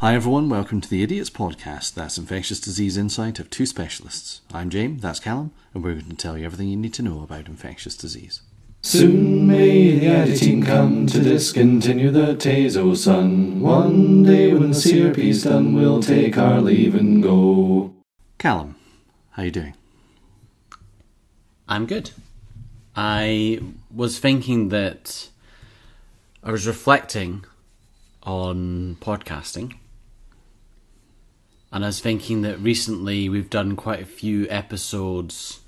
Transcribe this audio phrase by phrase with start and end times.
[0.00, 0.48] Hi, everyone.
[0.48, 1.94] Welcome to the Idiots Podcast.
[1.94, 4.42] That's infectious disease insight of two specialists.
[4.54, 7.20] I'm James, that's Callum, and we're going to tell you everything you need to know
[7.20, 8.42] about infectious disease.
[8.82, 13.60] Soon may the editing come to discontinue the Tazo sun.
[13.60, 17.92] One day when the CRP's done, we'll take our leave and go.
[18.38, 18.76] Callum,
[19.30, 19.74] how you doing?
[21.68, 22.12] I'm good.
[22.94, 23.58] I
[23.92, 25.28] was thinking that
[26.44, 27.44] I was reflecting
[28.22, 29.74] on podcasting.
[31.70, 35.60] And I was thinking that recently we've done quite a few episodes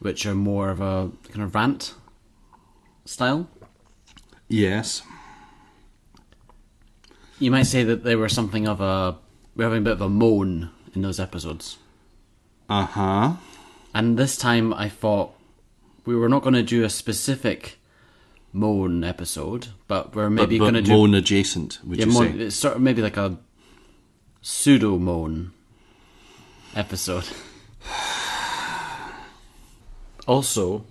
[0.00, 1.94] which are more of a kind of rant
[3.04, 3.48] style.
[4.48, 5.02] Yes.
[7.38, 9.16] You might say that they were something of a.
[9.54, 11.78] We're having a bit of a moan in those episodes.
[12.68, 13.32] Uh huh.
[13.94, 15.32] And this time I thought
[16.04, 17.78] we were not going to do a specific
[18.52, 20.92] moan episode, but we're maybe going to do.
[20.92, 22.44] A moan adjacent, would yeah, you moan, say?
[22.44, 23.36] it's sort of maybe like a
[24.52, 25.52] pseudo moan
[26.74, 27.28] episode.
[30.26, 30.84] Also,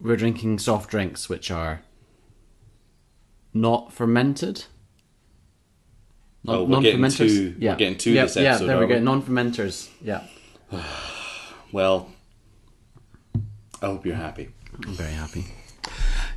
[0.00, 1.82] we're drinking soft drinks which are
[3.52, 4.66] not fermented.
[6.44, 7.16] Non- Oh, we're getting non-fermenters?
[7.28, 9.00] to- we're getting to yeah, this Yeah, episode, there we go.
[9.00, 9.88] Non-fermenters.
[10.00, 10.22] Yeah,
[11.72, 12.10] Well,
[13.82, 14.50] I hope you're happy.
[14.86, 15.46] I'm very happy.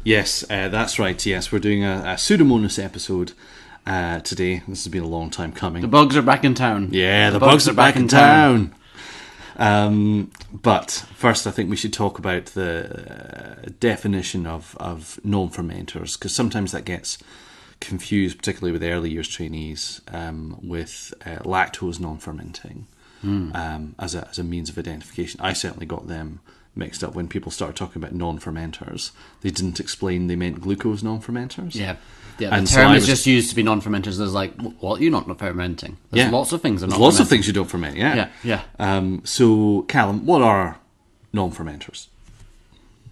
[0.04, 1.24] Yes, uh, that's right.
[1.26, 3.34] Yes, we're doing a, a Pseudomonas episode
[3.88, 4.62] uh, today.
[4.68, 5.82] This has been a long time coming.
[5.82, 6.90] The bugs are back in town.
[6.92, 8.76] Yeah, the, bugs, are back, in town.
[9.56, 15.50] Um, but first, I think we should talk about the uh, definition of, of non
[15.50, 17.18] fermenters because sometimes that gets
[17.80, 22.88] confused, particularly with early years trainees, um, with uh, lactose non fermenting
[23.24, 25.40] um, as, a, as a means of identification.
[25.42, 26.42] I certainly got them
[26.78, 29.11] mixed up when people started talking about non fermenters.
[29.42, 31.75] They didn't explain they meant glucose non fermenters.
[31.75, 31.95] Yeah.
[32.39, 34.19] Yeah, the And so term I is was- just used to be non-fermenters.
[34.19, 35.97] There's like, well, you're not fermenting.
[36.11, 36.31] There's Yeah.
[36.31, 36.81] lots of things.
[36.81, 38.16] That are There's not lots of things you don't ferment, yeah.
[38.16, 38.61] Yeah, yeah.
[38.78, 40.78] Um, so, Callum, what are
[41.34, 42.06] non fermenters?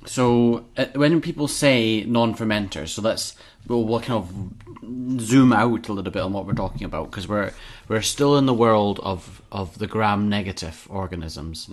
[0.06, 3.36] So uh, when people say non-fermenters, so let's
[3.68, 7.28] we'll, we'll kind of zoom out a little bit on what we're talking about because
[7.28, 7.52] we're
[7.88, 11.68] we're still in the world of of the gram-negative organisms,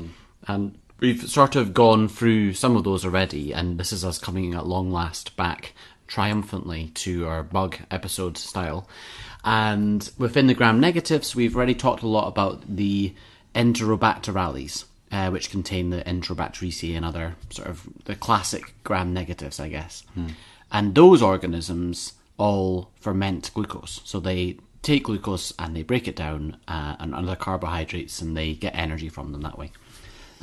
[0.48, 4.54] and we've sort of gone through some of those already, and this is us coming
[4.54, 5.74] at long last back
[6.06, 8.88] triumphantly to our bug episode style.
[9.44, 13.14] And within the gram negatives, we've already talked a lot about the
[13.54, 19.68] Enterobacterales, uh, which contain the Enterobacteriaceae and other sort of the classic gram negatives, I
[19.68, 20.04] guess.
[20.70, 24.00] And those organisms all ferment glucose.
[24.04, 28.54] So they take glucose and they break it down uh, and other carbohydrates and they
[28.54, 29.72] get energy from them that way.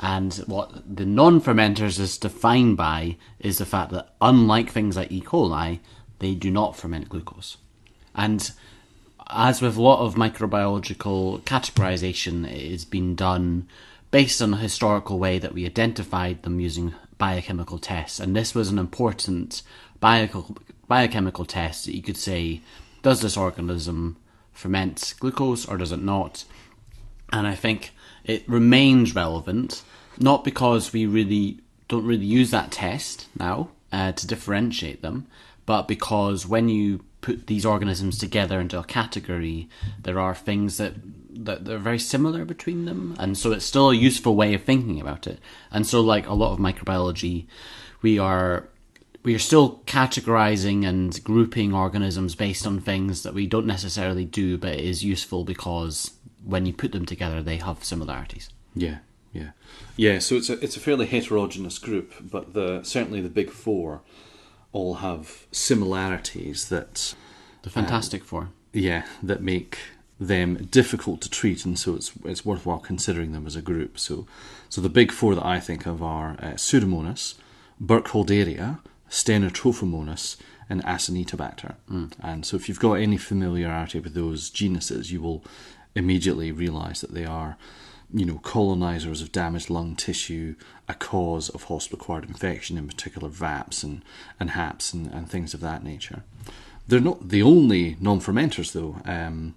[0.02, 5.12] And what the non fermenters is defined by is the fact that, unlike things like
[5.12, 5.20] E.
[5.20, 5.80] coli,
[6.20, 7.58] they do not ferment glucose.
[8.14, 8.50] And
[9.28, 13.68] as with a lot of microbiological categorization, it has been done
[14.10, 18.18] based on a historical way that we identified them using biochemical tests.
[18.18, 19.62] And this was an important
[20.00, 20.56] biochemical,
[20.88, 22.62] biochemical test that you could say,
[23.02, 24.16] does this organism
[24.52, 26.44] ferment glucose or does it not?
[27.32, 27.92] and I think
[28.24, 29.82] it remains relevant,
[30.18, 31.58] not because we really
[31.88, 35.26] don't really use that test now uh, to differentiate them,
[35.66, 39.68] but because when you put these organisms together into a category,
[40.02, 40.94] there are things that
[41.32, 45.00] that they're very similar between them, and so it's still a useful way of thinking
[45.00, 45.38] about it.
[45.70, 47.46] And so, like a lot of microbiology,
[48.02, 48.68] we are
[49.22, 54.56] we are still categorizing and grouping organisms based on things that we don't necessarily do,
[54.56, 56.12] but it is useful because
[56.44, 58.50] when you put them together, they have similarities.
[58.74, 58.98] Yeah,
[59.32, 59.50] yeah,
[59.96, 60.18] yeah.
[60.18, 64.00] So it's a it's a fairly heterogeneous group, but the certainly the big four
[64.72, 67.14] all have similarities that
[67.62, 68.50] The Fantastic Four.
[68.72, 69.78] yeah that make
[70.20, 73.98] them difficult to treat, and so it's it's worthwhile considering them as a group.
[73.98, 74.26] So
[74.68, 77.34] so the big four that I think of are uh, Pseudomonas,
[77.82, 78.78] Burkholderia,
[79.08, 80.36] Stenotrophomonas,
[80.68, 81.74] and Acinetobacter.
[82.22, 85.42] And so if you've got any familiarity with those genuses, you will
[85.94, 87.56] immediately realise that they are,
[88.12, 90.54] you know, colonizers of damaged lung tissue,
[90.88, 94.02] a cause of hospital-acquired infection, in particular VAPs and,
[94.38, 96.22] and HAPs and, and things of that nature.
[96.88, 98.96] They're not the only non-fermenters, though.
[99.04, 99.54] Um,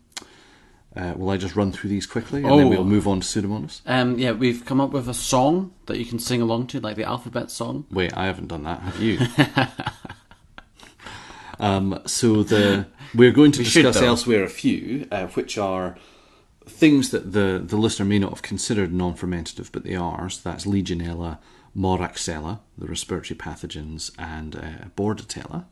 [0.95, 2.69] uh, will I just run through these quickly, and then Oh.
[2.69, 3.81] we'll move on to Pseudomonas?
[3.87, 6.95] Um, yeah, we've come up with a song that you can sing along to, like
[6.95, 7.85] the alphabet song.
[7.89, 8.79] Wait, I haven't done that.
[8.81, 9.17] Have you?
[11.59, 14.05] um, so the we're going to We discuss though.
[14.07, 15.95] elsewhere a few, uh, which are
[16.65, 20.29] things that the the listener may not have considered non-fermentative, but they are.
[20.29, 21.37] So that's Legionella,
[21.77, 25.65] Moraxella, the respiratory pathogens, and uh, Bordetella.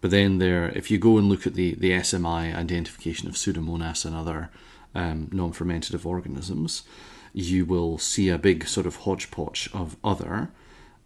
[0.00, 4.04] But then there, if you go and look at the, the SMI identification of Pseudomonas
[4.04, 4.50] and other
[4.94, 6.84] um, non-fermentative organisms,
[7.32, 10.50] you will see a big sort of hodgepodge of other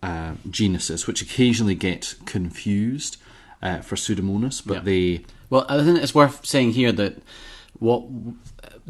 [0.03, 3.17] uh, genuses, which occasionally get confused
[3.63, 4.81] uh, for Pseudomonas, but Yeah.
[4.81, 7.23] they Well, I think it's worth saying here that
[7.79, 8.05] what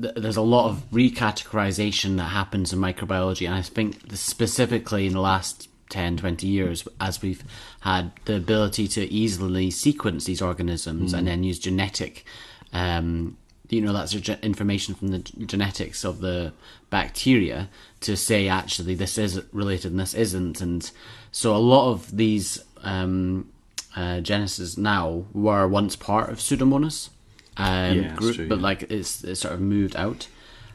[0.00, 5.12] th- there's a lot of recategorization that happens in microbiology, and I think specifically in
[5.12, 7.44] the last 10, 20 years, as we've
[7.80, 12.24] had the ability to easily sequence these organisms and then use genetic,
[12.72, 13.36] um,
[13.68, 16.52] you know, that's information from the genetics of the
[16.90, 17.68] bacteria
[18.00, 20.90] to say actually this is related and this isn't, and
[21.30, 22.62] so a lot of these.
[22.82, 23.48] Um,
[23.94, 27.10] uh, Genesis now were once part of Pseudomonas
[27.56, 28.62] um, Yeah, group, true, but yeah.
[28.62, 30.28] like it's, it's sort of moved out.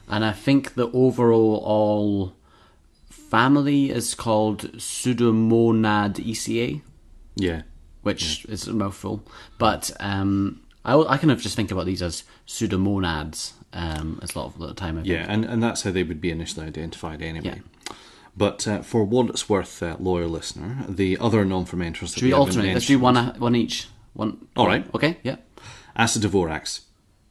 [0.09, 2.33] And I think the overall all
[3.09, 6.81] family is called Pseudomonad ECA,
[7.35, 7.63] yeah
[8.07, 9.21] which is a mouthful.
[9.57, 14.39] But um, I, I kind of just think about these as pseudomonads um, as a
[14.39, 14.97] lot of the time.
[14.97, 15.11] I think.
[15.11, 17.61] Yeah, and, and that's how they would be initially identified anyway.
[18.35, 22.73] But uh, for what it's worth, uh, loyal listener, the other non-fermenters Should we alternate?
[22.73, 23.87] Let's do one, one each.
[24.13, 24.47] One.
[24.55, 24.87] All right.
[24.95, 25.17] Okay.
[25.23, 25.35] Yeah.
[25.97, 26.81] Acidovorax,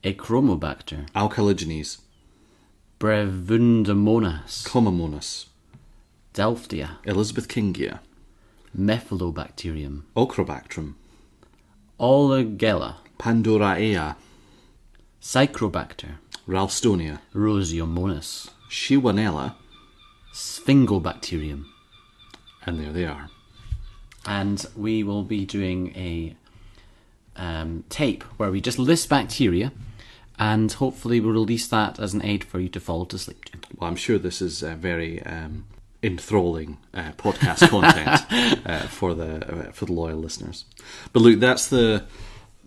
[0.02, 1.98] Achromobacter, Alkaligenes,
[2.98, 5.46] Brevundomonas, Comomonas,
[6.34, 8.00] Delphtia, Elizabeth Kingia,
[8.76, 10.94] Methylobacterium, Ochrobactrum,
[12.00, 14.16] Olagella, Pandoraea,
[15.20, 16.16] Psychrobacter,
[16.48, 19.54] Ralstonia, Roseomonas, Shiwanella,
[20.32, 21.64] Sphingobacterium.
[22.64, 23.30] and there they are.
[24.26, 26.36] And we will be doing a
[27.36, 29.72] um, tape where we just list bacteria
[30.38, 33.58] and hopefully we'll release that as an aid for you to fall to sleep to.
[33.76, 35.64] Well, I'm sure this is uh, very um,
[36.02, 40.64] enthralling uh, podcast content uh, for the uh, for the loyal listeners.
[41.12, 42.04] But look, that's the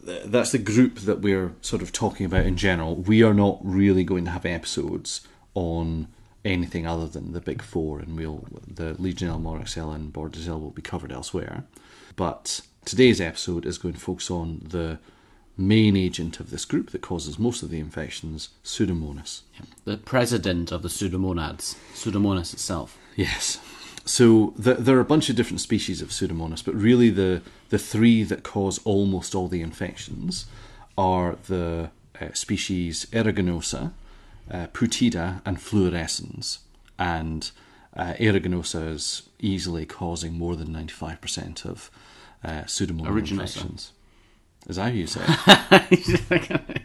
[0.04, 2.95] that's the group that we're sort of talking about in general.
[2.95, 5.21] We are not really going to have episodes
[5.54, 6.07] on
[6.45, 10.81] anything other than the big four, and we'll the Legionella, Moraxella, and Bordetella will be
[10.81, 11.66] covered elsewhere.
[12.16, 14.97] But today's episode is going to focus on the
[15.56, 19.41] main agent of this group that causes most of the infections, Pseudomonas.
[19.86, 22.97] The president of the Pseudomonads, Pseudomonas itself.
[23.15, 23.59] Yes.
[24.06, 27.77] So th- there are a bunch of different species of Pseudomonas, but really the the
[27.77, 30.47] three that cause almost all the infections
[30.97, 33.92] are the uh, species Eruginosa,
[34.50, 36.59] uh, Putida, and Fluorescens.
[36.97, 37.51] And
[37.95, 41.92] uh, Eruginosa is easily causing more than ninety five percent of
[42.44, 43.41] uh, Pseudomonas Originosa.
[43.41, 43.91] infections.
[44.68, 45.21] Is that how you say?
[45.25, 46.81] it?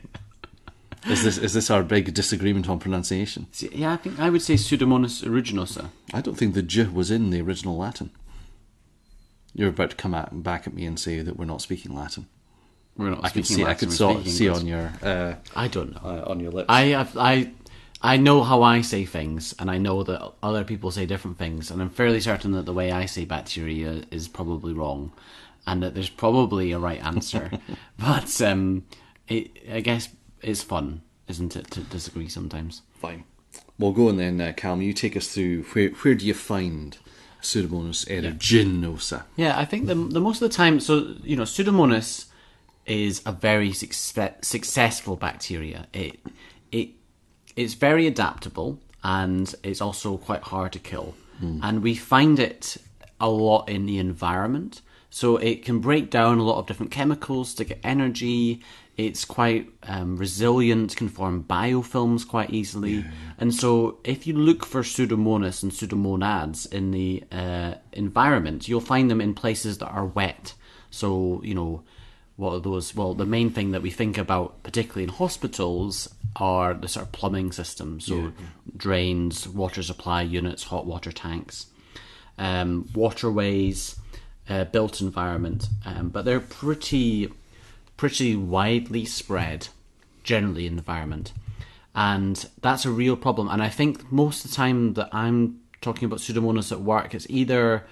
[1.08, 3.46] is this is this our big disagreement on pronunciation?
[3.52, 5.90] See, yeah, I think I would say Pseudomonas aeruginosa.
[6.12, 8.10] I don't think the J was in the original Latin.
[9.54, 12.26] You're about to come at, back at me and say that we're not speaking Latin.
[12.96, 14.60] We're not I can see, Latin, can we're saw, see English.
[14.62, 16.00] on your uh, I don't know.
[16.10, 16.66] uh, on your lips.
[16.68, 17.52] I have I
[18.04, 21.70] I know how I say things, and I know that other people say different things,
[21.70, 25.10] and I'm fairly certain that the way I say bacteria is probably wrong,
[25.66, 27.50] and that there's probably a right answer.
[27.98, 28.84] but um,
[29.26, 30.10] it, I guess
[30.42, 32.82] it's fun, isn't it, to disagree sometimes?
[32.92, 33.24] Fine.
[33.78, 34.82] Well, go on then, uh, Calm.
[34.82, 36.98] You take us through where where do you find
[37.40, 39.22] Pseudomonas aeruginosa?
[39.34, 42.26] Yeah, I think the the most of the time, so you know, Pseudomonas
[42.84, 45.86] is a very success, successful bacteria.
[45.94, 46.20] It
[46.70, 46.90] it
[47.56, 51.14] it's very adaptable and it's also quite hard to kill.
[51.62, 52.76] And we find it
[53.20, 54.80] a lot in the environment.
[55.10, 58.62] So it can break down a lot of different chemicals to get energy.
[58.96, 63.04] It's quite um, resilient, can form biofilms quite easily.
[63.38, 69.10] And so if you look for Pseudomonas and Pseudomonads in the uh, environment, you'll find
[69.10, 70.54] them in places that are wet.
[70.90, 71.82] So, you know,
[72.36, 72.94] what are those?
[72.94, 77.12] Well, the main thing that we think about, particularly in hospitals, are the sort of
[77.12, 78.06] plumbing systems.
[78.06, 78.32] So,
[78.76, 81.66] drains, water supply units, hot water tanks,
[82.38, 83.96] um, waterways,
[84.48, 85.68] uh, built environment.
[85.84, 87.32] Um, but they're pretty,
[87.96, 89.68] pretty widely spread,
[90.22, 91.32] generally in the environment,
[91.94, 93.48] and that's a real problem.
[93.48, 97.26] And I think most of the time that I'm talking about Pseudomonas at work, it's
[97.28, 97.84] either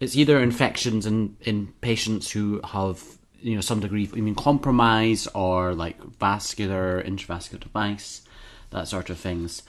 [0.00, 3.02] it's either infections in, in patients who have
[3.44, 8.22] you know some degree of immune compromise or like vascular intravascular device
[8.70, 9.62] that sort of things.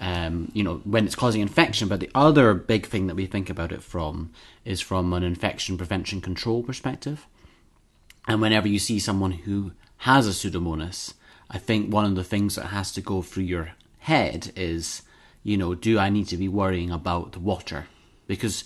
[0.00, 3.50] Um, you know when it's causing infection but the other big thing that we think
[3.50, 4.30] about it from
[4.64, 7.26] is from an infection prevention control perspective.
[8.26, 11.14] And whenever you see someone who has a pseudomonas
[11.50, 15.02] i think one of the things that has to go through your head is
[15.42, 17.88] you know do i need to be worrying about the water?
[18.26, 18.64] Because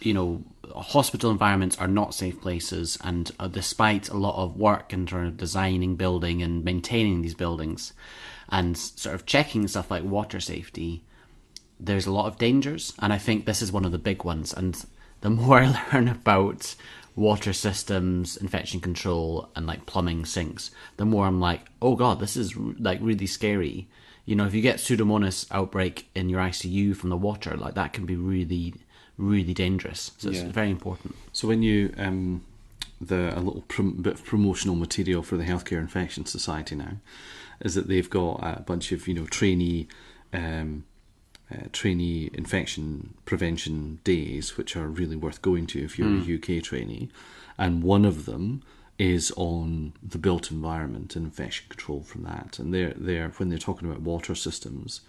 [0.00, 0.42] you know
[0.74, 5.28] hospital environments are not safe places, and uh, despite a lot of work in terms
[5.28, 7.92] of designing, building, and maintaining these buildings,
[8.48, 11.02] and sort of checking stuff like water safety,
[11.78, 14.52] there's a lot of dangers, and I think this is one of the big ones.
[14.52, 14.84] And
[15.20, 16.74] the more I learn about
[17.16, 22.36] water systems, infection control, and like plumbing sinks, the more I'm like, oh god, this
[22.36, 23.88] is like really scary.
[24.24, 27.92] You know, if you get Pseudomonas outbreak in your ICU from the water, like that
[27.92, 28.74] can be really,
[29.16, 30.10] really dangerous.
[30.18, 30.48] So it's Yeah.
[30.52, 31.14] very important.
[31.32, 32.42] So when you um,
[33.00, 36.96] the a little prom- bit of promotional material for the Healthcare Infection Society now
[37.60, 39.86] is that they've got a bunch of you know trainee
[40.32, 40.84] um,
[41.52, 46.62] uh, trainee infection prevention days, which are really worth going to if you're a UK
[46.62, 47.08] trainee,
[47.58, 48.62] and one of them
[48.98, 52.58] is on the built environment and infection control from that.
[52.58, 55.00] And they're they're when they're talking about water systems,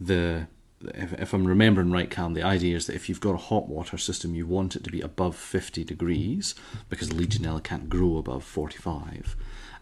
[0.00, 0.46] the
[0.94, 3.68] if, if I'm remembering right, Cam, the idea is that if you've got a hot
[3.68, 6.54] water system, you want it to be above 50 degrees
[6.88, 9.36] because Legionella can't grow above 45,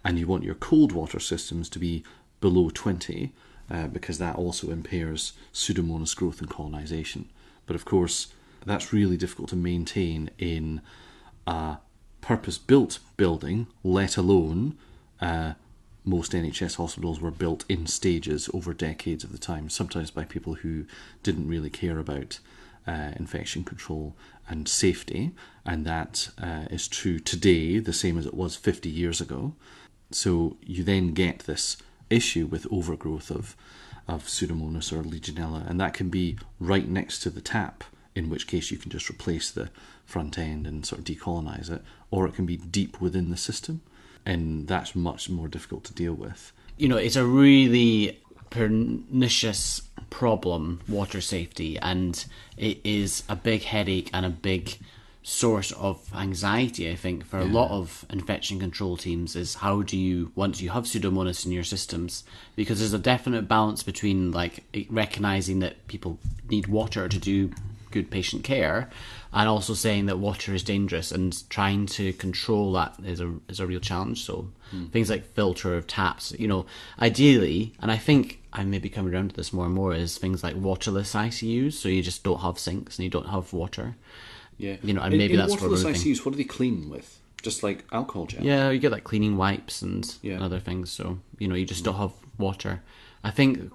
[0.04, 2.04] and you want your cold water systems to be
[2.40, 3.32] below 20
[3.70, 7.28] uh, because that also impairs Pseudomonas growth and colonization.
[7.66, 8.32] But of course,
[8.66, 10.80] that's really difficult to maintain in
[11.46, 11.78] a
[12.20, 14.76] purpose-built building, let alone
[15.20, 15.54] uh,
[16.04, 20.54] most NHS hospitals were built in stages over decades of the time, sometimes by people
[20.54, 20.84] who
[21.22, 22.38] didn't really care about
[22.86, 24.16] uh, infection control
[24.48, 25.32] and safety,
[25.64, 29.54] and that uh, is true today, the same as it was 50 years ago.
[30.10, 31.76] So you then get this
[32.08, 33.56] issue with overgrowth of
[34.08, 38.48] of Pseudomonas or Legionella, and that can be right next to the tap, in which
[38.48, 39.70] case you can just replace the
[40.04, 43.82] front end and sort of decolonize it, or it can be deep within the system,
[44.24, 46.52] and that's much more difficult to deal with.
[46.80, 52.24] you know, it's a really pernicious problem, water safety, and
[52.56, 54.78] it is a big headache and a big
[55.22, 59.96] source of anxiety, I think, for a lot of infection control teams is how do
[59.98, 62.24] you, once you have Pseudomonas in your systems,
[62.56, 67.50] because there's a definite balance between like recognizing that people need water to do
[67.90, 68.88] good patient care
[69.32, 73.60] and also saying that water is dangerous and trying to control that is a is
[73.60, 74.48] a real challenge so
[74.92, 76.64] things like filter of taps you know
[77.00, 80.18] ideally and i think i may be coming around to this more and more is
[80.18, 83.96] things like waterless icus so you just don't have sinks and you don't have water
[84.58, 86.00] Yeah, You know, and maybe that's what waterless moving.
[86.00, 86.24] ICUs.
[86.24, 87.18] What do they clean with?
[87.42, 88.44] Just like alcohol gel.
[88.44, 90.36] yeah you get like cleaning wipes and Yeah.
[90.38, 90.42] Mm.
[90.42, 92.82] other things so you know you just don't have water
[93.24, 93.72] i think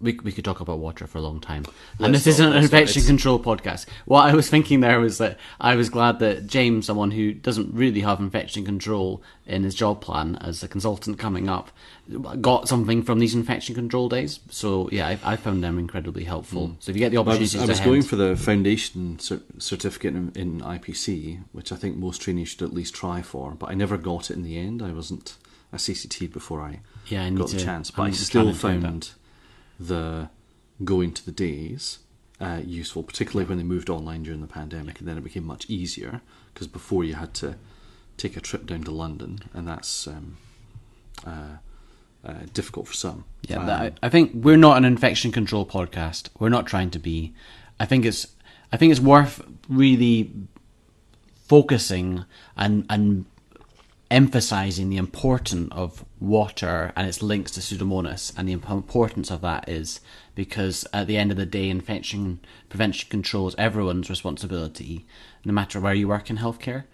[0.00, 1.64] we, we could talk about water for a long time.
[1.98, 3.86] and Let's this isn't an infection control podcast.
[4.04, 7.72] What I was thinking there was that I was glad that James, someone who doesn't
[7.74, 11.70] really have infection control in his job plan as a consultant coming up,
[12.40, 14.40] got something from these infection control days.
[14.50, 16.68] So yeah, I, I found them incredibly helpful.
[16.68, 16.74] Hmm.
[16.80, 19.42] So if you get the I opportunity was, I was going for the foundation cer-
[19.58, 23.70] certificate in, in IPC, which I think most trainees should at least try for, but
[23.70, 24.82] I never got it in the end.
[24.82, 25.36] I wasn't
[25.72, 29.10] a CCT before I Yeah, I got the to- chance, but i I'm still found
[29.78, 30.30] the
[30.84, 31.98] going to the days
[32.40, 35.68] uh, useful, particularly when they moved online during the pandemic, and then it became much
[35.68, 36.20] easier
[36.52, 37.56] because before you had to
[38.16, 40.36] take a trip down to London, and that's um,
[41.26, 41.56] uh,
[42.24, 43.24] uh, difficult for some.
[43.48, 46.28] Yeah, Um, I, I think we're not an infection control podcast.
[46.38, 47.34] We're not trying to be.
[47.80, 48.28] I think it's.
[48.72, 50.32] I think it's worth really
[51.48, 52.24] focusing
[52.56, 53.24] and and
[54.10, 59.68] emphasizing the importance of water and its links to Pseudomonas, and the importance of that
[59.68, 60.00] is
[60.34, 65.06] because at the end of the day, infection prevention control is everyone's responsibility,
[65.44, 66.84] no matter where you work in healthcare.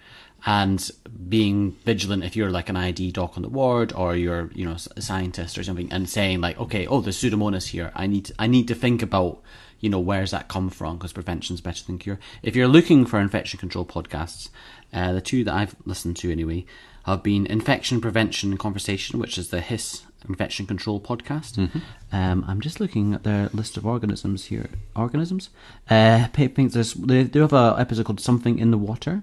[0.45, 0.91] And
[1.29, 4.77] being vigilant if you're like an ID doc on the ward or you're you know
[4.97, 7.93] a scientist or something, and saying like, okay, oh, there's Pseudomonas here.
[7.95, 9.41] I need I need to think about
[9.79, 12.19] you know where's that come from because prevention's better than cure.
[12.43, 14.49] If you're looking for infection control podcasts,
[14.93, 16.65] uh, the two that I've listened to anyway
[17.05, 21.59] have been Infection Prevention and Conversation, which is the HIS Infection Control podcast.
[22.13, 24.69] Um, I'm just looking at their list of organisms here.
[24.95, 25.51] Organisms?
[25.91, 29.23] Uh, I think there's, they do have a episode called Something in the Water,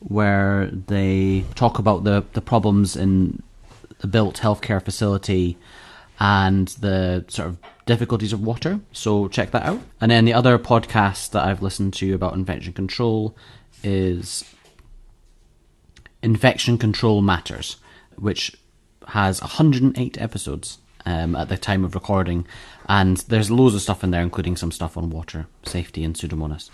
[0.00, 3.42] where they talk about the, the problems in
[4.00, 5.56] the built healthcare facility
[6.18, 8.80] and the sort of difficulties of water.
[8.92, 9.80] So check that out.
[10.00, 13.34] And then the other podcast that I've listened to about infection control
[13.82, 14.44] is
[16.22, 17.76] Infection Control Matters,
[18.16, 18.56] which
[19.08, 22.46] has 108 episodes um, at the time of recording,
[22.88, 26.70] and there's loads of stuff in there, including some stuff on water safety and Pseudomonas.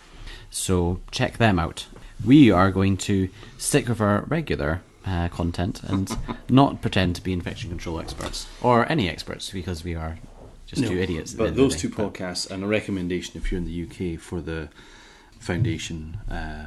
[0.51, 1.87] So check them out.
[2.25, 6.17] We are going to stick with our regular uh, content and
[6.49, 10.19] not pretend to be infection control experts or any experts because we are
[10.67, 11.33] just two idiots.
[11.33, 14.21] But end of the those two podcasts and a recommendation if you're in the UK
[14.21, 14.69] for the
[15.39, 16.67] foundation uh,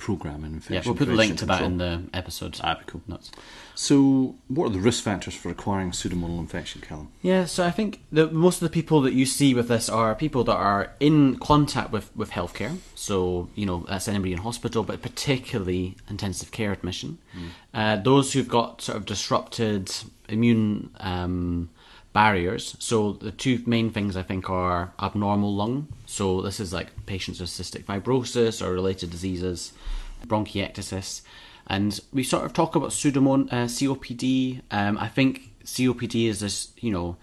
[0.00, 2.58] program in Yeah, we'll put a link to that in the episode.
[2.64, 3.02] Ah, be cool.
[3.06, 3.30] Notes.
[3.74, 7.08] So, what are the risk factors for acquiring pseudomonal infection, Callum?
[7.22, 10.14] Yeah, so I think that most of the people that you see with this are
[10.14, 12.78] people that are in contact with, with healthcare.
[12.94, 17.18] So, you know, that's anybody in hospital, but particularly intensive care admission.
[17.72, 19.90] Uh, those who've got sort of disrupted
[20.28, 21.70] immune um,
[22.12, 22.76] barriers.
[22.78, 25.88] So, the two main things I think are abnormal lung.
[26.06, 29.72] So, this is like patients with cystic fibrosis or related diseases,
[30.26, 31.22] bronchiectasis.
[31.66, 34.62] And we sort of talk about pseudomon uh, COPD.
[34.70, 37.16] Um, I think COPD is this, you know,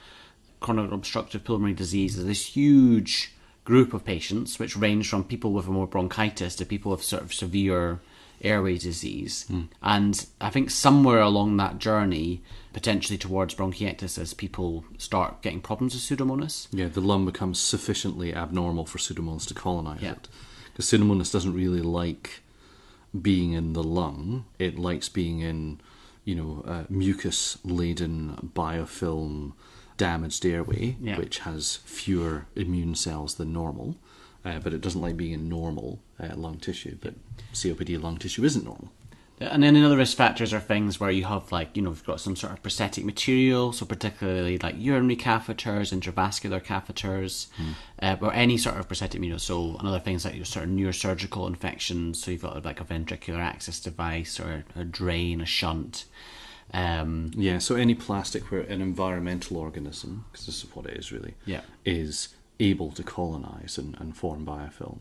[0.60, 3.34] chronic obstructive pulmonary disease is this huge
[3.66, 7.22] group of patients, which range from people with a more bronchitis to people with sort
[7.22, 8.00] of severe
[8.42, 9.46] airway disease.
[9.82, 12.42] And I think somewhere along that journey,
[12.74, 16.68] potentially towards bronchiectasis, people start getting problems with pseudomonas.
[16.72, 20.12] Yeah, the lung becomes sufficiently abnormal for Pseudomonas to colonize Yeah.
[20.14, 20.28] it.
[20.74, 22.44] Because Pseudomonas doesn't really like
[23.20, 24.46] being in the lung.
[24.60, 25.80] It likes being in,
[26.24, 29.54] you know, uh, mucus-laden biofilm
[29.98, 31.18] damaged airway, Yeah.
[31.18, 33.96] which has fewer immune cells than normal.
[34.48, 36.96] Uh, but it doesn't like being in normal uh, lung tissue.
[37.02, 37.14] But
[37.54, 38.92] COPD lung tissue isn't normal.
[39.40, 42.20] And then another risk factors are things where you have like you know you've got
[42.20, 47.48] some sort of prosthetic material, so particularly like urinary catheters, intravascular catheters,
[48.02, 49.38] uh, or any sort of prosthetic material.
[49.40, 52.24] So another things like your sort of neurosurgical infections.
[52.24, 56.06] So you've got like a ventricular access device or a drain, a shunt.
[56.74, 61.12] Um, Yeah, so any plastic where an environmental organism, because this is what it is
[61.12, 61.62] really, Yeah.
[61.86, 65.00] is able to colonize and, and form biofilm.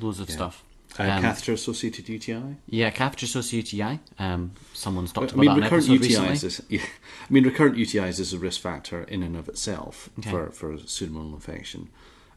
[0.00, 0.62] loads of stuff.
[0.98, 2.56] Uh, Um, catheter associated UTI?
[2.68, 3.98] yeah, catheter associated UTI.
[4.18, 6.62] Um, someone's talked I about mean, that recurrent UTIs is.
[6.70, 6.80] Yeah,
[7.28, 10.30] I mean, recurrent UTIs is a risk factor in and of itself Okay.
[10.30, 11.88] for for pseudomonal infection,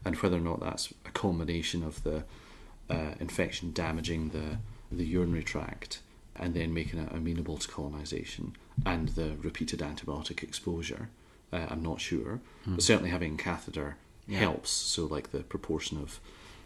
[0.04, 2.24] and whether or not that's a combination of the
[2.90, 4.58] uh, infection damaging the
[4.94, 6.00] the urinary tract
[6.36, 11.08] and then making it amenable to colonization, and the repeated antibiotic exposure.
[11.52, 13.96] Uh, I'm not sure, but certainly having a catheter.
[14.26, 14.38] Yeah.
[14.40, 14.70] helps.
[14.70, 16.20] So, like the proportion of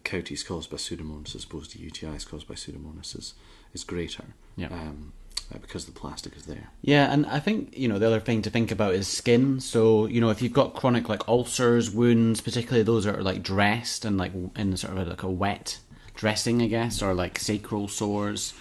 [0.05, 3.35] cavities caused by pseudomonas as opposed to UTIs caused by pseudomonas is,
[3.73, 4.25] is greater
[4.57, 4.67] Yeah.
[4.69, 5.13] um,
[5.55, 6.69] uh, because the plastic is there.
[6.83, 9.61] Yeah, and I think you know the other thing to think about is skin.
[9.61, 13.43] So you know if you've got chronic like ulcers, wounds, particularly those that are like
[13.43, 15.79] dressed and like in sort of like a wet
[16.15, 18.53] dressing, I guess, or like sacral sores,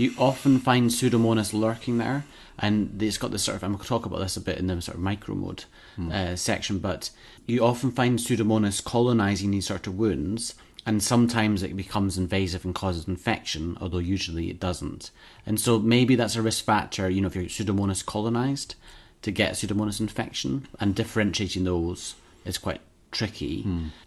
[0.00, 2.24] you often find Pseudomonas lurking there.
[2.58, 4.66] And it's got this sort of, I'm going to talk about this a bit in
[4.66, 5.64] the sort of micro mode
[6.12, 7.10] uh, section, but
[7.46, 10.54] you often find Pseudomonas colonizing these sort of wounds
[10.86, 15.10] and sometimes it becomes invasive and causes infection, although usually it doesn't.
[15.46, 18.74] And so maybe that's a risk factor, you know, if you're Pseudomonas colonized,
[19.22, 23.62] to get Pseudomonas infection, and differentiating those is quite tricky.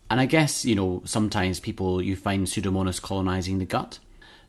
[0.10, 4.00] And I guess, you know, sometimes people, you find Pseudomonas colonizing the gut.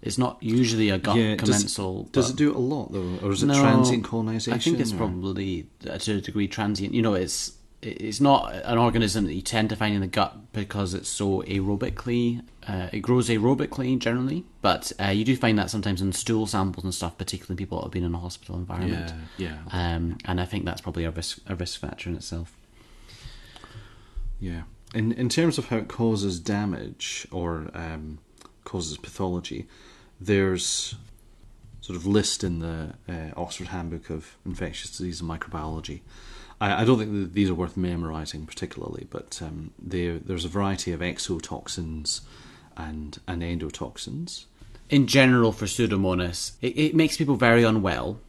[0.05, 2.09] It's not usually a gut Yeah, does- commensal.
[2.13, 4.53] Does, but- it do it a lot though, or is it no, transient colonization?
[4.53, 6.93] I think it's or- probably uh, to a degree transient.
[6.95, 10.53] You know, it's it's not an organism that you tend to find in the gut
[10.53, 12.43] because it's so aerobically.
[12.67, 16.85] Uh, it grows aerobically generally, but uh, you do find that sometimes in stool samples
[16.85, 19.13] and stuff, particularly people that have been in a hospital environment.
[19.39, 19.95] Yeah, yeah.
[19.97, 22.57] Um, and I think that's probably a risk a risk factor in itself.
[24.41, 24.63] Yeah.
[24.95, 28.19] In in terms of how it causes damage or um,
[28.65, 29.67] causes pathology,
[30.21, 30.95] there's
[31.81, 36.01] sort of list in the uh, Oxford Handbook of Infectious Disease and Microbiology.
[36.61, 40.93] I, I don't think these are worth memorising particularly, but um, there there's a variety
[40.93, 42.21] of exotoxins
[42.77, 44.47] and and endotoxins.
[44.91, 48.21] in general for Pseudomonas, it, it makes people very unwell.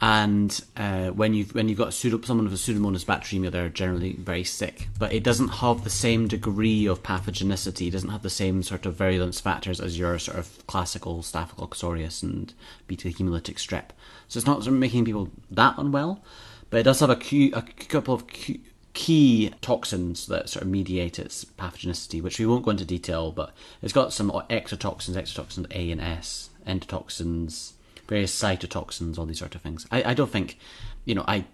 [0.00, 4.12] And uh, when you've when you've got pseudo, someone with a Pseudomonas bacteremia, they're generally
[4.12, 4.88] very sick.
[4.98, 7.88] But it doesn't have the same degree of pathogenicity.
[7.88, 11.82] It doesn't have the same sort of virulence factors as your sort of classical Staphylococcus
[11.82, 12.52] aureus and
[12.86, 13.90] beta hemolytic strep.
[14.28, 16.22] So it's not sort of making people that unwell,
[16.68, 18.60] but it does have a, key, a couple of key,
[18.92, 23.54] key toxins that sort of mediate its pathogenicity, which we won't go into detail, but
[23.80, 27.72] it's got some exotoxins, exotoxins A and S, endotoxins,
[28.08, 29.86] various cytotoxins, all these sort of things.
[29.90, 30.58] I, I don't think,
[31.04, 31.44] you know, I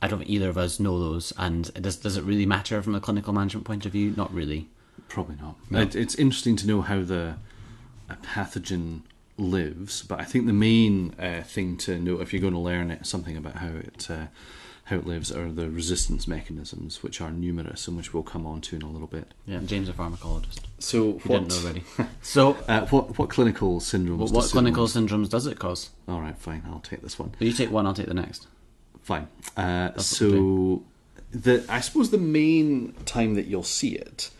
[0.00, 2.94] I don't think either of us know those, and does does it really matter from
[2.94, 4.14] a clinical management point of view?
[4.16, 4.68] Not really.
[5.08, 5.56] Probably not.
[5.70, 7.36] It, it's interesting to know how the
[8.08, 9.02] a pathogen
[9.36, 12.90] lives, but I think the main uh, thing to know if you're going to learn
[12.90, 14.26] it, something about how it uh,
[14.88, 18.60] how it lives are the resistance mechanisms, which are numerous and which we'll come on
[18.62, 19.32] to in a little bit.
[19.46, 20.60] Yeah, James a pharmacologist.
[20.78, 21.84] So, If you didn't know already.
[22.22, 24.16] So, Uh, what what clinical syndromes?
[24.18, 25.90] what, does what clinical Pseudomonas- syndromes does it cause?
[26.08, 26.62] All right, fine.
[26.66, 27.32] I'll take this one.
[27.38, 28.46] You take one, I'll take the next.
[29.02, 29.28] Fine.
[29.56, 30.82] Uh, so,
[31.30, 34.30] the I suppose the main time that you'll see it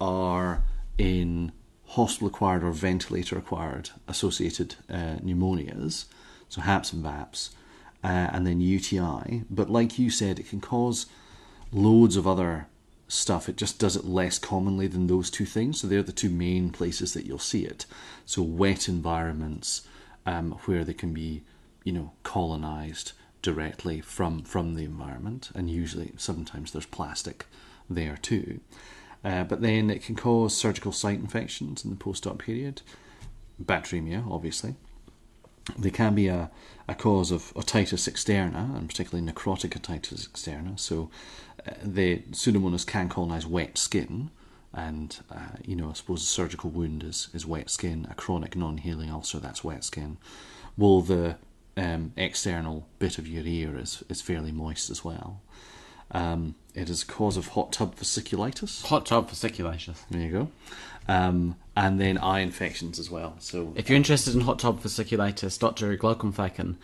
[0.00, 0.62] are
[0.96, 1.52] in
[1.86, 6.04] hospital acquired or ventilator acquired associated uh, pneumonias,
[6.48, 7.50] so HAPS and VAPS,
[8.02, 9.44] uh, and then UTI.
[9.50, 11.06] But like you said, it can cause
[11.72, 12.68] loads of other
[13.08, 13.48] stuff.
[13.48, 15.80] It just does it less commonly than those two things.
[15.80, 17.86] So they're the two main places that you'll see it.
[18.24, 19.82] So wet environments
[20.26, 21.42] um, where they can be,
[21.84, 27.46] you know, colonized directly from from the environment, and usually sometimes there's plastic
[27.88, 28.60] there too.
[29.24, 32.82] Uh, but then it can cause surgical site infections in the post-op period,
[33.62, 34.74] bacteremia, obviously.
[35.76, 36.50] They can be a,
[36.88, 40.78] a cause of otitis externa, and particularly necrotic otitis externa.
[40.78, 41.10] So
[41.66, 44.30] uh, the pseudomonas can colonize wet skin,
[44.72, 48.06] and uh, you know, I suppose a surgical wound is, is wet skin.
[48.10, 50.18] A chronic non-healing ulcer that's wet skin.
[50.76, 51.36] Well, the
[51.76, 55.40] um, external bit of your ear is is fairly moist as well.
[56.10, 58.86] Um, it is a cause of hot tub fasciculitis.
[58.86, 59.96] Hot tub fasciculitis.
[60.10, 60.48] There you go.
[61.08, 63.36] Um, and then eye infections as well.
[63.38, 65.96] So If you're interested in hot tub fasciculitis, Dr.
[65.96, 66.74] Glaucumfacken,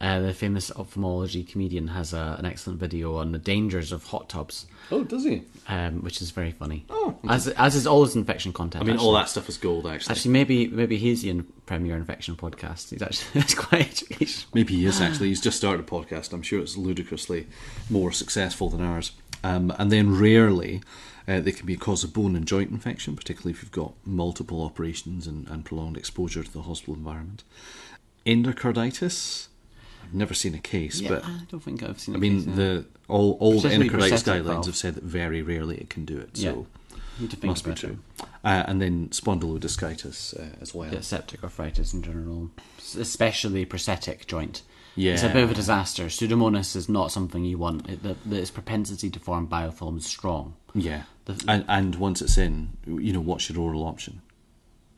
[0.00, 4.28] uh, the famous ophthalmology comedian, has a, an excellent video on the dangers of hot
[4.28, 5.42] tubs, oh, does he?
[5.66, 6.84] um, which is very funny.
[6.88, 8.82] Oh, as as is all his infection content.
[8.82, 9.06] I mean, actually.
[9.08, 9.86] all that stuff is gold.
[9.86, 12.90] Actually, Actually, maybe maybe he's the in- premier infection podcast.
[12.90, 14.50] He's actually it's quite educational.
[14.54, 15.28] maybe he is actually.
[15.28, 16.32] He's just started a podcast.
[16.32, 17.46] I'm sure it's ludicrously
[17.90, 19.12] more successful than ours.
[19.44, 20.82] Um, and then rarely.
[21.26, 23.94] Uh, they can be a cause of bone and joint infection, particularly if you've got
[24.04, 27.42] multiple operations and, and prolonged exposure to the hospital environment.
[28.26, 29.48] Endocarditis,
[30.02, 32.14] I've never seen a case, Yeah, but I don't think I've seen.
[32.14, 32.54] I a mean, case, yeah.
[32.54, 34.66] the all all the endocarditis guidelines valve.
[34.66, 36.36] have said that very rarely it can do it.
[36.36, 36.66] So
[37.18, 37.98] think must be true.
[38.44, 40.90] Uh, and then spondylodiscitis uh, as well.
[40.90, 42.50] Get septic arthritis in general,
[42.98, 44.62] especially prosthetic joint.
[44.96, 45.14] Yeah.
[45.14, 46.06] It's a bit of a disaster.
[46.06, 47.88] Pseudomonas is not something you want.
[47.88, 50.54] It, the, the, its propensity to form biofilm is strong.
[50.74, 54.22] Yeah, The- and and once it's in, you know, what's your oral option?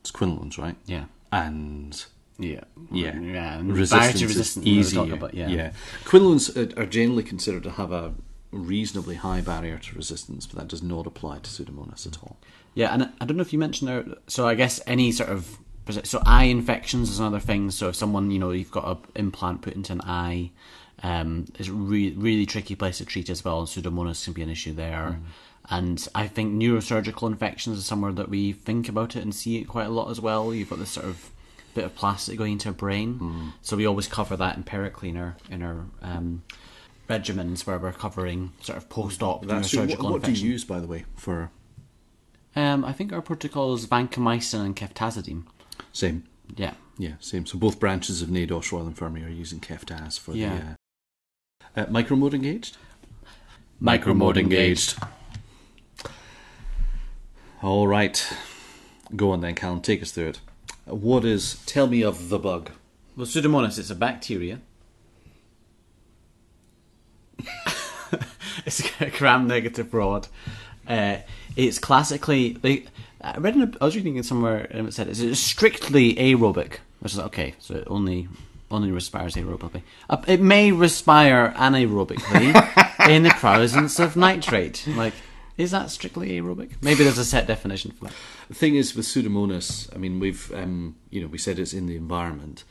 [0.00, 0.76] It's quinolones, right?
[0.86, 1.04] Yeah.
[1.32, 2.04] And
[2.38, 2.60] Yeah.
[2.92, 3.58] yeah, Yeah.
[3.58, 4.66] And resistance is resistance.
[4.66, 4.98] easy.
[5.10, 5.48] about, yeah.
[5.48, 5.72] yeah.
[6.04, 8.12] Quinolones are- are generally considered to have a
[8.52, 12.36] reasonably high barrier to resistance, but that does not apply to pseudomonas at all.
[12.74, 14.04] Yeah, and I don't know if you mentioned there.
[14.28, 15.58] So I guess any sort of
[16.02, 17.70] so eye infections is another thing.
[17.70, 20.50] So if someone you know you've got an implant put into an eye,
[21.02, 23.60] um, it's a re- really tricky place to treat as well.
[23.60, 25.20] And pseudomonas can be an issue there.
[25.68, 29.64] And I think neurosurgical infections is somewhere that we think about it and see it
[29.64, 30.54] quite a lot as well.
[30.54, 31.30] You've got this sort of
[31.74, 35.36] bit of plastic going into a brain, so we always cover that empirically in our
[35.50, 36.42] in our um,
[37.08, 40.80] regimens where we're covering sort of post-op That's neurosurgical what, what do you use, by
[40.80, 41.50] the way, for
[42.54, 45.44] Um, I think our protocol is vancomycin and ceftazidime.
[45.96, 46.24] Same?
[46.56, 46.74] Yeah.
[46.98, 47.46] Yeah, same.
[47.46, 50.74] So both branches of NADOS Royal Infirmary are using Keftaz for Yeah.
[51.74, 52.76] the uh, uh, micromode engaged.
[53.82, 54.98] Micromode engaged.
[57.62, 58.32] All right,
[59.14, 59.80] go on then, Callum.
[59.80, 60.40] Take us through it.
[60.84, 61.62] What is?
[61.66, 62.70] Tell me of the bug.
[63.16, 64.60] Well, Pseudomonas It's a bacteria.
[68.66, 70.28] it's a gram-negative rod.
[70.86, 71.18] Uh,
[71.56, 72.52] it's classically.
[72.52, 72.84] They,
[73.20, 73.54] I read.
[73.56, 76.78] In a, I was reading it somewhere, and it said it's strictly aerobic.
[77.00, 77.54] Which is okay.
[77.58, 78.28] So it only
[78.70, 79.82] only respires aerobically.
[80.10, 84.86] Uh, it may respire anaerobically in the presence of nitrate.
[84.88, 85.14] Like,
[85.56, 86.72] is that strictly aerobic?
[86.82, 88.14] Maybe there's a set definition for that.
[88.48, 91.86] The thing is with Pseudomonas, I mean, we've um, you know we said it's in
[91.86, 92.64] the environment.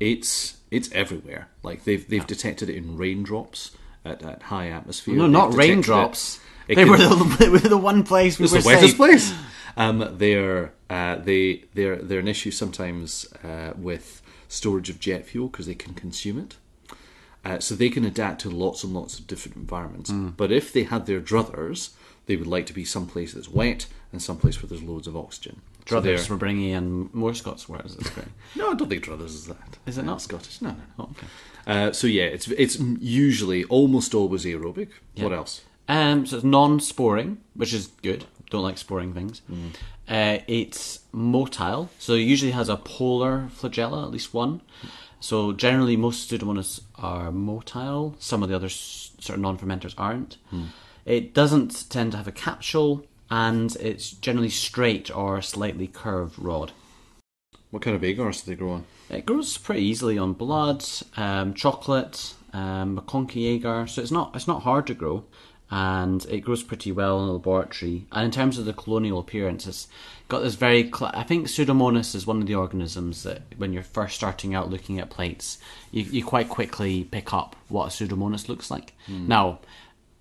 [0.00, 1.48] It's it's everywhere.
[1.62, 3.72] Like they've they've detected it in raindrops
[4.04, 5.14] at, at high atmosphere.
[5.14, 6.36] No, They've not raindrops.
[6.36, 6.72] It.
[6.72, 8.96] It They can- were the, they were the one place we It's were the wettest
[8.96, 9.32] place.
[9.76, 15.48] Um, they're uh, they they're they're an issue sometimes uh, with storage of jet fuel
[15.48, 16.56] because they can consume it.
[17.44, 20.10] Uh, so they can adapt to lots and lots of different environments.
[20.12, 21.90] But if they had their druthers,
[22.26, 25.60] they would like to be someplace that's wet and someplace where there's loads of oxygen.
[25.84, 27.96] Druthers they're- were bringing in more Scots words.
[27.96, 28.28] That's great.
[28.54, 29.78] no, I don't think druthers is that.
[29.86, 30.22] Is it Uh, not?
[30.22, 30.62] Scottish?
[30.62, 30.76] No, no.
[31.00, 31.26] Oh, okay.
[31.66, 34.90] Uh, so yeah, it's it's usually almost always aerobic.
[35.16, 35.62] What else?
[35.88, 38.24] Um, so it's non-sporing, which is good.
[38.52, 39.40] Don't like sporing things.
[40.06, 44.60] Uh, it's motile, so it usually has a polar flagella, at least one.
[45.20, 48.14] So generally, most Pseudomonas are motile.
[48.18, 50.36] Some of the other of non-fermenters aren't.
[51.06, 56.72] It doesn't tend to have a capsule, and it's generally straight or slightly curved rod.
[57.70, 58.84] What kind of agars do they grow on?
[59.08, 60.84] It grows pretty easily on blood,
[61.16, 63.86] um, chocolate, um, McConkey agar.
[63.86, 65.24] So it's not it's not hard to grow,
[65.72, 68.04] and it grows pretty well in the laboratory.
[68.12, 69.88] And in terms of the colonial appearance, it's
[70.28, 70.92] got this very.
[70.92, 74.68] Cl- I think Pseudomonas is one of the organisms that when you're first starting out
[74.68, 75.56] looking at plates,
[75.90, 78.92] you, you quite quickly pick up what a Pseudomonas looks like.
[79.06, 79.28] Hmm.
[79.28, 79.60] Now,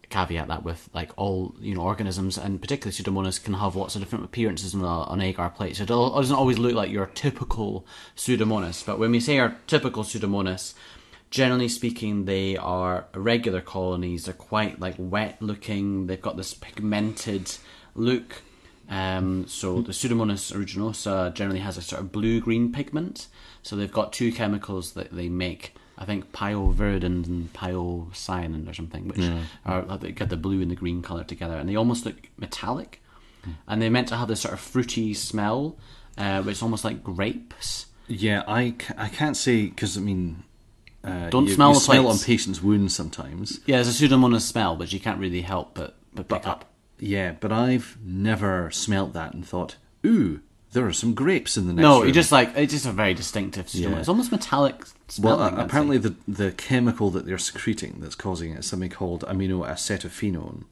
[0.09, 4.01] caveat that with like all you know organisms and particularly Pseudomonas can have lots of
[4.01, 5.75] different appearances on, a, on agar plate.
[5.75, 7.85] So it doesn't always look like your typical
[8.15, 8.85] Pseudomonas.
[8.85, 10.75] But when we say our typical Pseudomonas,
[11.31, 14.25] generally speaking, they are regular colonies.
[14.25, 16.07] They're quite like wet looking.
[16.07, 17.57] They've got this pigmented
[17.95, 18.43] look.
[18.89, 23.27] Um, so the Pseudomonas aeruginosa generally has a sort of blue-green pigment.
[23.63, 25.73] So they've got two chemicals that they make.
[25.97, 29.19] I think pyoviridin and pyocyanin or something, which
[29.65, 33.01] are they get the blue and the green color together, and they almost look metallic.
[33.67, 35.77] And they're meant to have this sort of fruity smell,
[36.17, 37.85] uh, which is almost like grapes.
[38.07, 40.43] Yeah, I, I can't say because I mean,
[41.03, 42.21] uh, Don't you, smell you the smell plates.
[42.21, 43.59] on patients' wounds sometimes.
[43.65, 46.65] Yeah, there's a Pseudomonas smell, but you can't really help but but pick up.
[46.99, 50.41] Yeah, but I've never smelt that and thought, ooh,
[50.73, 52.07] there are some grapes in the next No, room.
[52.07, 53.81] you just like it's just a very distinctive Pseudomonas.
[53.91, 53.99] Yeah.
[53.99, 54.83] It's almost metallic.
[55.19, 56.09] Well, uh, I'd apparently say.
[56.09, 60.65] the the chemical that they're secreting that's causing it is something called aminoacetophenone,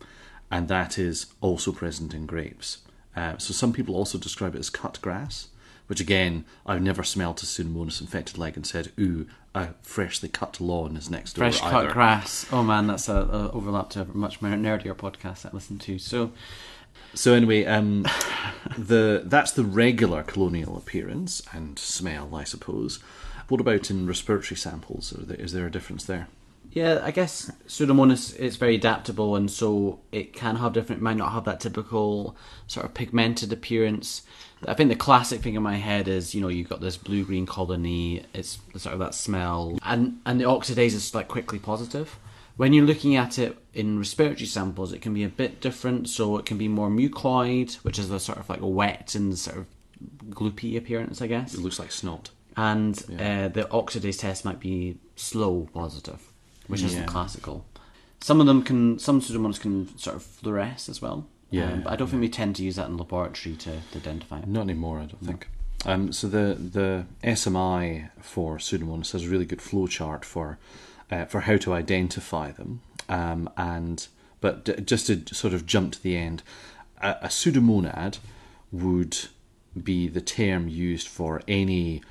[0.51, 2.79] and that is also present in grapes.
[3.15, 5.47] Uh, so some people also describe it as cut grass,
[5.89, 9.25] which again I've never smelt a Pseudomonas infected leg and said, "Ooh,
[9.55, 12.45] a freshly cut lawn is next door." fresh cut grass.
[12.51, 15.97] Oh man, that's a, a overlap to a much more nerdier podcast I listen to.
[15.97, 16.31] So
[17.15, 18.05] So anyway, um,
[18.77, 22.99] the that's the regular colonial appearance and smell, I suppose.
[23.47, 25.11] What about in respiratory samples?
[25.11, 26.27] Is there a difference there?
[26.79, 31.01] Yeah, I guess Pseudomonas is very adaptable, and so it can have different.
[31.01, 32.35] It Might not have that typical
[32.67, 34.21] sort of pigmented appearance.
[34.65, 37.23] I think the classic thing in my head is you know you've got this blue
[37.25, 38.23] green colony.
[38.33, 42.17] It's sort of that smell, and and the oxidase is like quickly positive.
[42.55, 46.07] When you're looking at it in respiratory samples, it can be a bit different.
[46.09, 49.57] So it can be more mucoid, which is the sort of like wet and sort
[49.59, 49.65] of
[50.29, 52.29] gloopy appearance, I guess It looks like snot.
[52.55, 56.28] and uh, the oxidase test might be slow positive,
[56.69, 57.65] which isn't classical.
[58.21, 61.25] Some of them can, some pseudomonas can sort of fluoresce as well.
[61.51, 63.97] Yeah, Um, but I don't think we tend to use that in laboratory to, to
[63.97, 64.47] identify it.
[64.47, 65.47] Not anymore, I don't think.
[65.85, 70.57] Um, so the the SMI for Pseudomonas has a really good flowchart for
[71.09, 72.81] uh, for how to identify them.
[73.07, 74.05] Um, and
[74.41, 76.43] but d- just to sort of jump to the end,
[77.01, 78.19] a, a pseudomonad
[78.73, 79.17] would
[79.81, 82.01] be the term used for any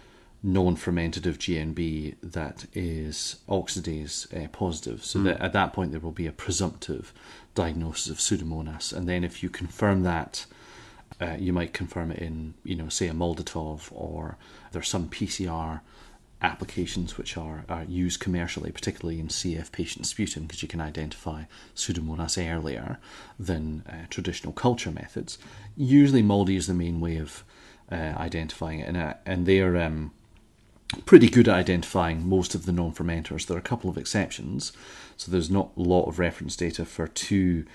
[0.43, 5.05] non-fermentative GNB that is oxidase uh, positive.
[5.05, 7.13] So that at that point there will be a presumptive
[7.55, 10.47] diagnosis of Pseudomonas, and then if you confirm that
[11.21, 14.37] uh, you might confirm it in, you know, say a Molditov, or
[14.73, 15.81] there's some PCR
[16.41, 21.45] applications which are, are used commercially, particularly in CF patient sputum, because you can identify
[21.75, 22.99] Pseudomonas earlier
[23.39, 25.39] than uh, traditional culture methods.
[25.77, 27.45] Usually, MALDI is the main way of
[27.91, 30.13] uh, identifying it, and, uh, and they're um,
[31.05, 33.47] pretty good at identifying most of the non-fermenters.
[33.47, 34.73] There are a couple of exceptions,
[35.17, 37.67] so there's not a lot of reference data for two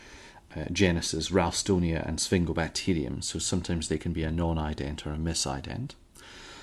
[0.56, 3.24] uh, genuses, Ralstonia and Sphingobacterium.
[3.24, 5.92] So sometimes they can be a non-ident or a misident.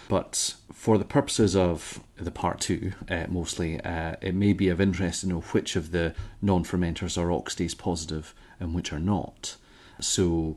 [0.08, 4.80] But for the purposes of the part two, uh, mostly, uh, it may be of
[4.80, 9.54] interest to know which of the non-fermenters are oxidase positive and which are not.
[10.00, 10.56] So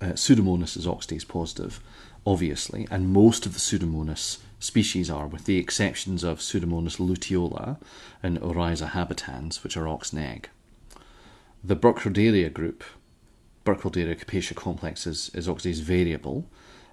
[0.00, 1.80] uh, Pseudomonas is oxidase positive,
[2.26, 7.78] obviously, and most of the Pseudomonas species are, with the exceptions of Pseudomonas luteola
[8.22, 10.48] and Oryza habitans, which are ox-neg.
[11.64, 12.84] The Burkholderia group,
[13.64, 16.46] Burkholderia capacia complex, is, is oxidase variable.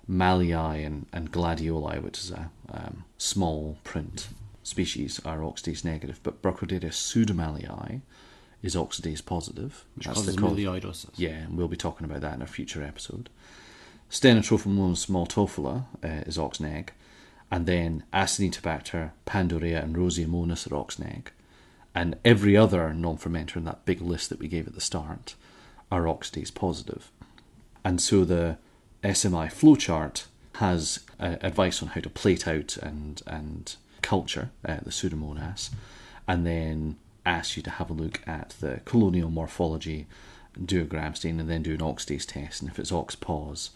[0.09, 4.29] Mallii and, and Gladioli, which is a um, small print
[4.63, 8.01] species, are oxidase negative, but Burkholderia pseudomallii
[8.63, 9.85] is oxidase positive.
[9.95, 13.29] Which That's causes cause- yeah, and we'll be talking about that in a future episode.
[14.09, 16.89] Stenotrophomonas maltophila uh, is oxneg,
[17.51, 21.27] and then Acinetobacter, Pandorea, and Roseamonas are oxneg,
[21.95, 25.35] and every other non-fermenter in that big list that we gave at the start
[25.91, 27.09] are oxidase positive.
[27.83, 28.57] And so the
[29.03, 34.91] SMI flowchart has uh, advice on how to plate out and and culture uh, the
[34.91, 35.69] Pseudomonas,
[36.27, 40.05] and then asks you to have a look at the colonial morphology,
[40.63, 42.61] do a gram stain, and then do an oxidase test.
[42.61, 43.69] And if it's oxpos,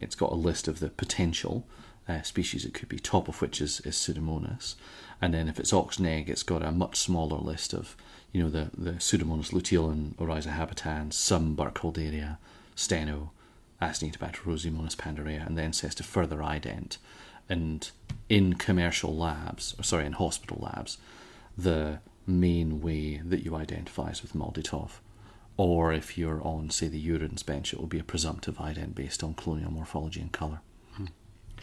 [0.00, 1.64] it's got a list of the potential
[2.08, 4.74] uh, species it could be, top of which is, is Pseudomonas.
[5.20, 7.96] And then if it's oxneg, it's got a much smaller list of,
[8.32, 12.38] you know, the, the Pseudomonas luteal and Oryza habitans, some Burkholderia,
[12.74, 13.32] Steno,
[13.82, 16.98] Acinetobacter, Roseamonas pandorea, and then says to further ident.
[17.48, 17.90] And
[18.28, 20.98] in commercial labs, or sorry, in hospital labs,
[21.56, 25.00] the main way that you identify is with Molditov.
[25.56, 29.24] Or if you're on, say, the urines bench, it will be a presumptive ident based
[29.24, 30.60] on colonial morphology and colour.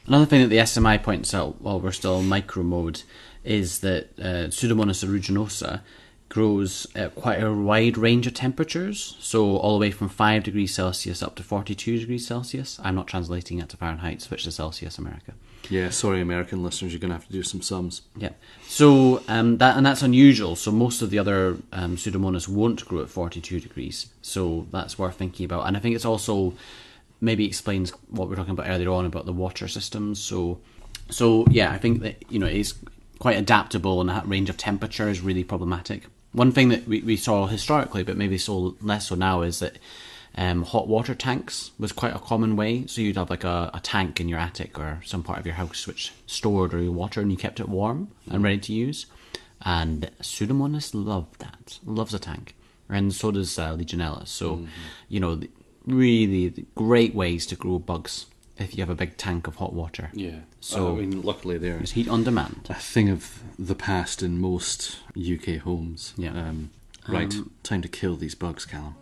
[0.07, 3.01] Another thing that the SMI points out while we're still in micro mode
[3.43, 5.81] is that uh, Pseudomonas aeruginosa
[6.29, 10.73] grows at quite a wide range of temperatures, so all the way from 5 degrees
[10.73, 12.79] Celsius up to 42 degrees Celsius.
[12.83, 15.33] I'm not translating it to Fahrenheit, switch to Celsius, America.
[15.69, 18.01] Yeah, sorry, American listeners, you're going to have to do some sums.
[18.15, 18.31] Yeah.
[18.67, 20.55] So um, that and that's unusual.
[20.55, 24.07] So most of the other um, Pseudomonas won't grow at 42 degrees.
[24.21, 25.67] So that's worth thinking about.
[25.67, 26.53] And I think it's also
[27.25, 30.19] maybe explains what we were talking about earlier on about the water systems.
[30.19, 30.59] So
[31.09, 32.73] so yeah, I think that you know it's
[33.19, 36.07] quite adaptable and that range of temperature is really problematic.
[36.31, 39.77] One thing that we, we saw historically, but maybe so less so now, is that
[40.35, 42.85] um, hot water tanks was quite a common way.
[42.87, 45.55] So you'd have like a, a tank in your attic or some part of your
[45.55, 49.05] house which stored all your water and you kept it warm and ready to use.
[49.61, 52.53] And Pseudomonas loved that, loves a tank,
[52.89, 54.27] and so does uh, Legionella.
[54.27, 54.67] So,
[55.07, 55.39] you know,
[55.85, 58.25] really great ways to grow bugs
[58.57, 60.09] if you have a big tank of hot water.
[60.13, 60.39] Yeah.
[60.61, 62.67] So- I mean, luckily they're heat on demand.
[62.69, 66.13] a thing of the past in most UK homes.
[66.17, 66.31] Yeah.
[66.31, 66.71] Um,
[67.07, 68.95] right, time to kill these bugs, Callum.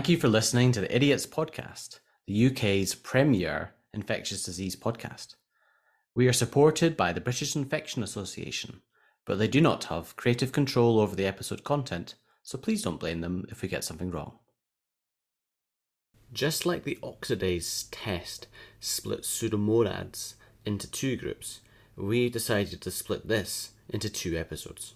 [0.00, 5.34] Thank you for listening to the Idiots Podcast, the UK's premier infectious disease podcast.
[6.14, 8.80] We are supported by the British Infection Association,
[9.26, 13.20] but they do not have creative control over the episode content, so please don't blame
[13.20, 14.38] them if we get something wrong.
[16.32, 18.46] Just like the oxidase test
[18.80, 20.32] split pseudomonads
[20.64, 21.60] into two groups,
[21.94, 24.94] we decided to split this into two episodes.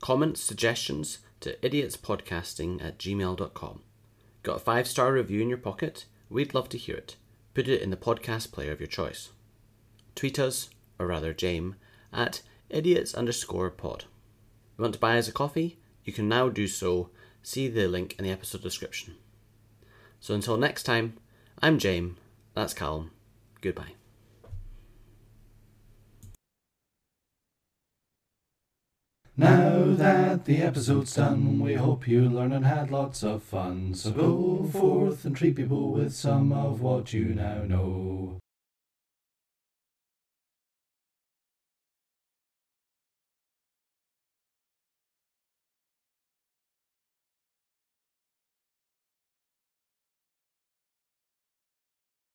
[0.00, 3.82] Comments, suggestions to idiotspodcasting at gmail.com.
[4.42, 6.06] Got a five star review in your pocket?
[6.28, 7.16] We'd love to hear it.
[7.54, 9.30] Put it in the podcast player of your choice.
[10.14, 11.74] Tweet us, or rather Jame,
[12.12, 14.04] at idiots underscore pod.
[14.78, 15.78] You want to buy us a coffee?
[16.04, 17.10] You can now do so.
[17.42, 19.16] See the link in the episode description.
[20.20, 21.18] So until next time,
[21.60, 22.14] I'm Jame,
[22.54, 23.10] that's Callum.
[23.60, 24.01] Goodbye.
[29.34, 33.94] Now that the episode's done, we hope you learned and had lots of fun.
[33.94, 38.41] So go forth and treat people with some of what you now know.